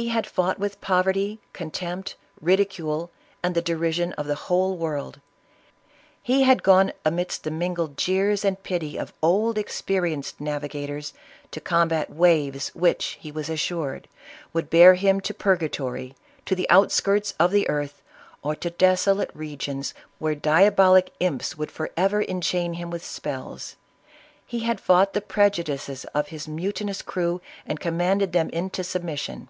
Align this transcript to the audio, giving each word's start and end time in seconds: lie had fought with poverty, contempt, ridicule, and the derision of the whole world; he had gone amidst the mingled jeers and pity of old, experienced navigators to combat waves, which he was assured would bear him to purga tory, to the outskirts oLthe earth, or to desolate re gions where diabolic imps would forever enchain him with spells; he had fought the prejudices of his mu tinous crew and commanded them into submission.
lie 0.00 0.04
had 0.12 0.28
fought 0.28 0.60
with 0.60 0.80
poverty, 0.80 1.40
contempt, 1.52 2.14
ridicule, 2.40 3.10
and 3.42 3.56
the 3.56 3.60
derision 3.62 4.12
of 4.12 4.28
the 4.28 4.36
whole 4.46 4.76
world; 4.76 5.20
he 6.22 6.44
had 6.44 6.62
gone 6.62 6.92
amidst 7.04 7.42
the 7.42 7.50
mingled 7.50 7.96
jeers 7.96 8.44
and 8.44 8.62
pity 8.62 8.96
of 8.96 9.12
old, 9.20 9.58
experienced 9.58 10.40
navigators 10.40 11.14
to 11.50 11.60
combat 11.60 12.10
waves, 12.10 12.68
which 12.76 13.16
he 13.20 13.32
was 13.32 13.50
assured 13.50 14.06
would 14.52 14.70
bear 14.70 14.94
him 14.94 15.20
to 15.20 15.34
purga 15.34 15.68
tory, 15.72 16.14
to 16.46 16.54
the 16.54 16.70
outskirts 16.70 17.34
oLthe 17.40 17.66
earth, 17.68 18.00
or 18.40 18.54
to 18.54 18.70
desolate 18.70 19.32
re 19.34 19.56
gions 19.56 19.94
where 20.20 20.36
diabolic 20.36 21.10
imps 21.18 21.58
would 21.58 21.72
forever 21.72 22.22
enchain 22.22 22.74
him 22.74 22.88
with 22.88 23.04
spells; 23.04 23.74
he 24.46 24.60
had 24.60 24.80
fought 24.80 25.12
the 25.12 25.20
prejudices 25.20 26.04
of 26.14 26.28
his 26.28 26.46
mu 26.46 26.70
tinous 26.70 27.04
crew 27.04 27.40
and 27.66 27.80
commanded 27.80 28.30
them 28.32 28.48
into 28.50 28.84
submission. 28.84 29.48